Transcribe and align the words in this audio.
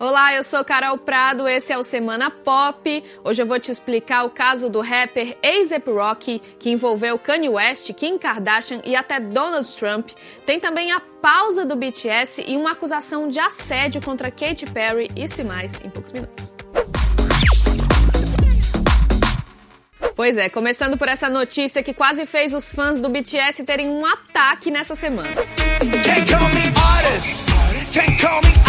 Olá, 0.00 0.32
eu 0.32 0.44
sou 0.44 0.64
Carol 0.64 0.96
Prado, 0.96 1.48
esse 1.48 1.72
é 1.72 1.76
o 1.76 1.82
Semana 1.82 2.30
Pop. 2.30 3.04
Hoje 3.24 3.42
eu 3.42 3.46
vou 3.46 3.58
te 3.58 3.72
explicar 3.72 4.22
o 4.22 4.30
caso 4.30 4.70
do 4.70 4.80
rapper 4.80 5.36
A$AP 5.42 5.88
Rocky, 5.88 6.40
que 6.60 6.70
envolveu 6.70 7.18
Kanye 7.18 7.48
West, 7.48 7.92
Kim 7.94 8.16
Kardashian 8.16 8.80
e 8.84 8.94
até 8.94 9.18
Donald 9.18 9.66
Trump. 9.76 10.10
Tem 10.46 10.60
também 10.60 10.92
a 10.92 11.00
pausa 11.00 11.64
do 11.64 11.74
BTS 11.74 12.44
e 12.46 12.56
uma 12.56 12.70
acusação 12.70 13.26
de 13.28 13.40
assédio 13.40 14.00
contra 14.00 14.30
Katy 14.30 14.66
Perry, 14.66 15.10
isso 15.16 15.40
e 15.40 15.44
mais 15.44 15.72
em 15.84 15.90
poucos 15.90 16.12
minutos. 16.12 16.54
Pois 20.14 20.36
é, 20.36 20.48
começando 20.48 20.96
por 20.96 21.08
essa 21.08 21.28
notícia 21.28 21.82
que 21.82 21.92
quase 21.92 22.24
fez 22.24 22.54
os 22.54 22.72
fãs 22.72 23.00
do 23.00 23.08
BTS 23.08 23.64
terem 23.64 23.88
um 23.88 24.06
ataque 24.06 24.70
nessa 24.70 24.94
semana. 24.94 25.28
O 28.64 28.67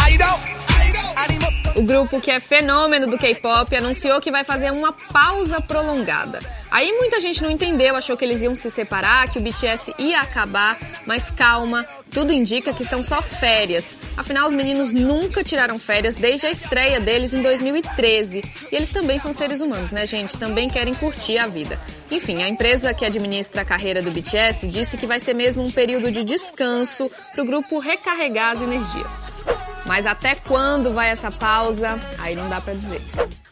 grupo, 1.90 2.21
que 2.21 2.30
é 2.30 2.40
fenômeno 2.40 3.08
do 3.08 3.18
K-pop, 3.18 3.76
anunciou 3.76 4.22
que 4.22 4.30
vai 4.30 4.44
fazer 4.44 4.72
uma 4.72 4.94
pausa 4.94 5.59
prolongada. 5.59 6.40
Aí 6.70 6.94
muita 6.94 7.20
gente 7.20 7.41
não 7.41 7.50
entendeu, 7.50 7.96
achou 7.96 8.16
que 8.16 8.23
eles 8.23 8.44
iam 8.44 8.54
se 8.54 8.70
separar, 8.70 9.27
que 9.27 9.40
o 9.40 9.41
BTS 9.41 9.96
ia 9.98 10.22
acabar, 10.22 10.77
mas 11.08 11.32
calma, 11.32 11.84
tudo 12.12 12.32
indica 12.32 12.72
que 12.73 12.86
são 12.86 13.02
só 13.02 13.23
férias. 13.23 13.98
Afinal, 14.16 14.48
os 14.48 14.54
meninos 14.54 14.94
nunca 14.94 15.44
tiraram 15.44 15.80
férias 15.80 16.16
desde 16.16 16.46
a 16.46 16.52
estreia 16.52 16.99
deles 16.99 17.34
em 17.34 17.41
2013. 17.41 18.44
E 18.71 18.76
eles 18.76 18.91
também 18.91 19.18
são 19.18 19.34
seres 19.34 19.60
humanos, 19.60 19.91
né, 19.91 20.05
gente? 20.05 20.38
Também 20.38 20.70
querem 20.70 20.94
curtir 20.94 21.40
a 21.40 21.48
vida. 21.48 21.80
Enfim, 22.12 22.44
a 22.44 22.48
empresa 22.48 22.94
que 22.94 23.04
administra 23.04 23.63
a 23.63 23.66
carreira 23.66 23.99
do 23.99 24.12
BTS 24.12 24.68
disse 24.68 24.96
que 24.96 25.08
vai 25.08 25.20
ser 25.20 25.34
mesmo 25.34 25.63
um 25.63 25.71
período 25.71 26.12
de 26.12 26.24
descanso 26.24 27.10
para 27.34 27.44
o 27.44 27.48
grupo 27.48 27.80
recarregar 27.80 28.52
as 28.52 28.62
energias. 28.62 29.69
Mas 29.86 30.06
até 30.06 30.36
quando 30.36 30.94
vai 30.94 31.10
essa 31.10 31.32
pausa? 31.32 32.00
Aí 32.20 32.36
não 32.36 32.48
dá 32.50 32.62
para 32.62 32.74
dizer. 32.74 33.02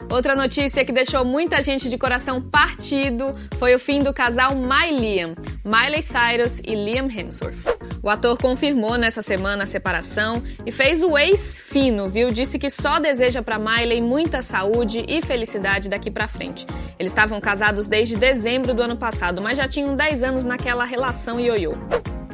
Outra 0.09 0.35
notícia 0.35 0.85
que 0.85 0.91
deixou 0.91 1.25
muita 1.25 1.61
gente 1.61 1.89
de 1.89 1.97
coração 1.97 2.41
partido 2.41 3.35
foi 3.59 3.75
o 3.75 3.79
fim 3.79 4.01
do 4.01 4.13
casal 4.13 4.55
My 4.55 4.89
Liam, 4.97 5.35
Miley 5.65 6.01
Cyrus 6.01 6.59
e 6.59 6.75
Liam 6.75 7.09
Hemsworth. 7.09 7.57
O 8.01 8.09
ator 8.09 8.37
confirmou 8.37 8.97
nessa 8.97 9.21
semana 9.21 9.65
a 9.65 9.67
separação 9.67 10.41
e 10.65 10.71
fez 10.71 11.03
o 11.03 11.17
ex 11.17 11.59
fino, 11.59 12.07
viu? 12.07 12.31
Disse 12.31 12.57
que 12.57 12.69
só 12.69 12.99
deseja 12.99 13.41
para 13.41 13.59
Miley 13.59 13.99
muita 13.99 14.41
saúde 14.41 15.03
e 15.09 15.21
felicidade 15.21 15.89
daqui 15.89 16.09
para 16.09 16.27
frente. 16.27 16.65
Eles 16.97 17.11
estavam 17.11 17.41
casados 17.41 17.85
desde 17.85 18.15
dezembro 18.15 18.73
do 18.73 18.81
ano 18.81 18.95
passado, 18.95 19.41
mas 19.41 19.57
já 19.57 19.67
tinham 19.67 19.93
10 19.93 20.23
anos 20.23 20.43
naquela 20.45 20.85
relação 20.85 21.37
ioiô. 21.37 21.73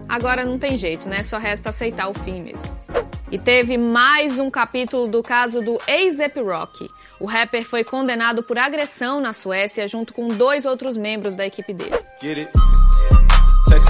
Agora 0.07 0.45
não 0.45 0.59
tem 0.59 0.77
jeito, 0.77 1.09
né? 1.09 1.23
Só 1.23 1.39
resta 1.39 1.69
aceitar 1.69 2.07
o 2.07 2.13
fim 2.13 2.43
mesmo. 2.43 2.82
E 3.33 3.39
teve 3.39 3.79
mais 3.79 4.39
um 4.39 4.47
capítulo 4.47 5.07
do 5.07 5.23
caso 5.23 5.59
do 5.59 5.79
Rocky. 6.39 6.87
O 7.19 7.25
rapper 7.25 7.65
foi 7.65 7.83
condenado 7.83 8.43
por 8.43 8.59
agressão 8.59 9.19
na 9.19 9.33
Suécia 9.33 9.87
junto 9.87 10.13
com 10.13 10.27
dois 10.27 10.67
outros 10.67 10.95
membros 10.95 11.35
da 11.35 11.43
equipe 11.43 11.73
dele. 11.73 11.97
Para 13.65 13.81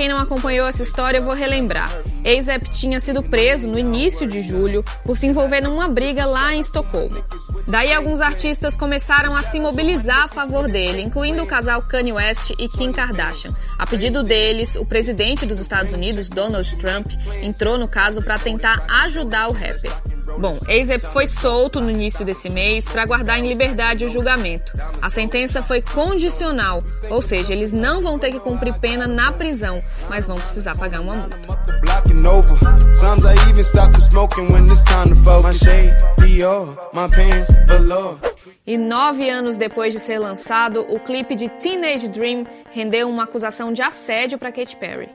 quem 0.00 0.08
não 0.08 0.16
acompanhou 0.16 0.66
essa 0.66 0.82
história, 0.82 1.18
eu 1.18 1.22
vou 1.22 1.34
relembrar. 1.34 1.90
A$AP 2.24 2.70
tinha 2.70 2.98
sido 3.00 3.22
preso 3.22 3.68
no 3.68 3.78
início 3.78 4.26
de 4.26 4.40
julho 4.40 4.82
por 5.04 5.18
se 5.18 5.26
envolver 5.26 5.60
numa 5.60 5.88
briga 5.88 6.24
lá 6.24 6.54
em 6.54 6.60
Estocolmo. 6.60 7.22
Daí 7.68 7.92
alguns 7.92 8.22
artistas 8.22 8.78
começaram 8.78 9.36
a 9.36 9.42
se 9.42 9.60
mobilizar 9.60 10.22
a 10.22 10.28
favor 10.28 10.66
dele, 10.68 11.02
incluindo 11.02 11.42
o 11.42 11.46
casal 11.46 11.82
Kanye 11.82 12.14
West 12.14 12.52
e 12.58 12.66
Kim 12.66 12.92
Kardashian. 12.92 13.54
A 13.78 13.86
pedido 13.86 14.22
deles, 14.22 14.74
o 14.74 14.86
presidente 14.86 15.44
dos 15.44 15.58
Estados 15.58 15.92
Unidos, 15.92 16.30
Donald 16.30 16.74
Trump, 16.76 17.08
entrou 17.42 17.76
no 17.76 17.86
caso 17.86 18.22
para 18.22 18.38
tentar 18.38 18.82
ajudar 19.04 19.48
o 19.48 19.52
rapper. 19.52 19.92
Bom, 20.38 20.58
A$AP 20.68 21.12
foi 21.12 21.26
solto 21.26 21.80
no 21.80 21.90
início 21.90 22.24
desse 22.24 22.48
mês 22.48 22.88
para 22.88 23.02
aguardar 23.02 23.38
em 23.38 23.48
liberdade 23.48 24.04
o 24.04 24.10
julgamento. 24.10 24.72
A 25.00 25.10
sentença 25.10 25.62
foi 25.62 25.82
condicional, 25.82 26.80
ou 27.10 27.20
seja, 27.20 27.52
eles 27.52 27.72
não 27.72 28.00
vão 28.00 28.18
ter 28.18 28.30
que 28.30 28.40
cumprir 28.40 28.74
pena 28.74 29.06
na 29.06 29.32
prisão, 29.32 29.78
mas 30.08 30.26
vão 30.26 30.36
precisar 30.36 30.76
pagar 30.76 31.00
uma 31.00 31.16
multa. 31.16 31.38
E 38.66 38.78
nove 38.78 39.28
anos 39.28 39.56
depois 39.56 39.92
de 39.92 39.98
ser 39.98 40.18
lançado, 40.18 40.80
o 40.88 41.00
clipe 41.00 41.34
de 41.34 41.48
Teenage 41.48 42.08
Dream 42.08 42.46
rendeu 42.70 43.08
uma 43.08 43.24
acusação 43.24 43.72
de 43.72 43.82
assédio 43.82 44.38
para 44.38 44.52
Katy 44.52 44.76
Perry. 44.76 45.08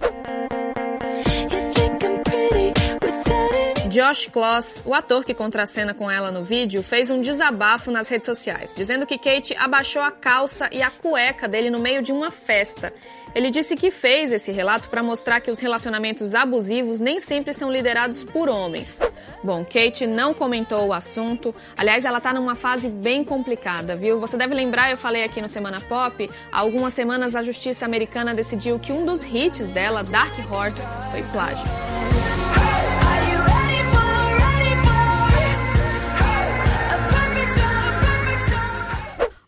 Josh 3.96 4.28
Kloss, 4.28 4.82
o 4.84 4.94
ator 4.94 5.24
que 5.24 5.34
contracena 5.34 5.94
com 5.94 6.12
ela 6.12 6.30
no 6.30 6.44
vídeo, 6.44 6.84
fez 6.84 7.10
um 7.10 7.22
desabafo 7.22 7.90
nas 7.90 8.10
redes 8.10 8.26
sociais, 8.26 8.74
dizendo 8.76 9.06
que 9.06 9.18
Kate 9.18 9.56
abaixou 9.56 10.02
a 10.02 10.12
calça 10.12 10.68
e 10.70 10.82
a 10.82 10.92
cueca 10.92 11.48
dele 11.48 11.70
no 11.70 11.80
meio 11.80 12.02
de 12.02 12.12
uma 12.12 12.30
festa. 12.30 12.94
Ele 13.34 13.50
disse 13.50 13.74
que 13.74 13.90
fez 13.90 14.34
esse 14.34 14.52
relato 14.52 14.90
para 14.90 15.02
mostrar 15.02 15.40
que 15.40 15.50
os 15.50 15.60
relacionamentos 15.60 16.36
abusivos 16.36 17.00
nem 17.00 17.22
sempre 17.22 17.54
são 17.54 17.72
liderados 17.72 18.26
por 18.26 18.50
homens. 18.50 19.02
Bom, 19.42 19.64
Kate 19.64 20.06
não 20.06 20.34
comentou 20.34 20.88
o 20.88 20.94
assunto. 20.94 21.56
Aliás, 21.78 22.04
ela 22.04 22.20
tá 22.20 22.34
numa 22.34 22.56
fase 22.56 22.90
bem 22.90 23.24
complicada, 23.24 23.96
viu? 23.96 24.20
Você 24.20 24.36
deve 24.36 24.54
lembrar, 24.54 24.92
eu 24.92 24.98
falei 24.98 25.24
aqui 25.24 25.42
no 25.42 25.48
Semana 25.48 25.80
Pop, 25.80 26.30
há 26.52 26.60
algumas 26.60 26.94
semanas 26.94 27.34
a 27.34 27.42
justiça 27.42 27.86
americana 27.86 28.34
decidiu 28.34 28.78
que 28.78 28.92
um 28.92 29.06
dos 29.06 29.24
hits 29.24 29.70
dela, 29.70 30.04
Dark 30.04 30.34
Horse, 30.52 30.82
foi 31.12 31.24
plágio. 31.32 31.66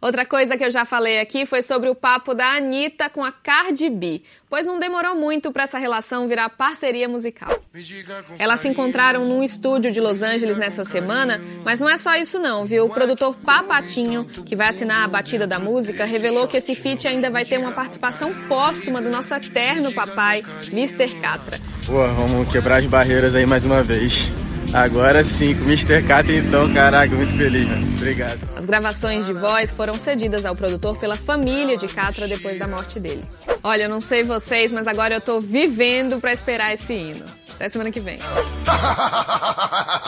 Outra 0.08 0.26
coisa 0.26 0.56
que 0.56 0.64
eu 0.64 0.72
já 0.72 0.86
falei 0.86 1.20
aqui 1.20 1.46
foi 1.46 1.62
sobre 1.62 1.90
o 1.90 1.94
papo 1.94 2.34
da 2.34 2.56
Anitta 2.56 3.10
com 3.10 3.26
a 3.26 3.30
Cardi 3.30 3.90
B, 3.90 4.22
pois 4.50 4.66
não 4.66 4.80
demorou 4.80 5.18
muito 5.18 5.52
para 5.52 5.64
essa 5.64 5.78
relação 5.78 6.30
virar 6.30 6.48
parceria 6.48 7.10
musical. 7.10 7.62
Elas 8.40 8.62
se 8.62 8.70
encontraram 8.70 9.26
num 9.26 9.44
estúdio 9.44 9.92
de 9.92 10.00
Los 10.00 10.22
Angeles 10.22 10.56
nessa 10.56 10.86
semana, 10.86 11.42
mas 11.66 11.82
não 11.82 11.90
é 11.90 11.98
só 11.98 12.16
isso 12.16 12.40
não, 12.40 12.64
viu? 12.64 12.86
O 12.86 12.90
produtor 12.90 13.36
Papatinho, 13.36 14.24
que 14.24 14.56
vai 14.56 14.70
assinar 14.70 15.04
a 15.04 15.10
batida 15.10 15.46
da 15.46 15.60
música, 15.60 16.06
revelou 16.06 16.48
que 16.48 16.56
esse 16.56 16.74
feat 16.74 17.06
ainda 17.06 17.30
vai 17.30 17.44
ter 17.44 17.60
uma 17.60 17.74
participação 17.74 18.34
póstuma 18.48 19.02
do 19.02 19.10
nosso 19.10 19.34
eterno 19.34 19.92
papai, 19.92 20.42
Mr. 20.72 21.20
Catra. 21.20 21.60
Pô, 21.86 22.08
vamos 22.14 22.50
quebrar 22.50 22.78
as 22.78 22.86
barreiras 22.86 23.36
aí 23.36 23.46
mais 23.46 23.66
uma 23.66 23.84
vez. 23.84 24.32
Agora 24.74 25.24
sim, 25.24 25.56
com 25.56 25.62
o 25.62 25.66
Mr. 25.66 26.04
Catra, 26.04 26.34
então, 26.36 26.72
caraca, 26.74 27.16
muito 27.16 27.36
feliz, 27.36 27.68
mano. 27.68 27.88
Obrigado. 27.96 28.40
As 28.56 28.66
gravações 28.66 29.26
de 29.26 29.34
voz 29.34 29.72
foram 29.72 29.98
cedidas 29.98 30.46
ao 30.46 30.56
produtor 30.56 30.98
pela 31.00 31.16
família 31.16 31.78
de 31.78 31.88
Catra 31.88 32.28
depois 32.28 32.60
da 32.60 32.68
morte 32.68 33.00
dele. 33.00 33.24
Olha, 33.64 33.84
eu 33.84 33.90
não 33.90 34.02
sei 34.02 34.24
vocês, 34.24 34.72
mas 34.72 34.88
agora 34.88 35.16
eu 35.16 35.22
tô 35.22 35.40
vivendo 35.40 36.20
para 36.20 36.34
esperar 36.34 36.74
esse 36.74 36.94
hino. 36.94 37.26
Até 37.56 37.70
semana 37.70 37.90
que 37.90 38.00
vem. 38.00 38.20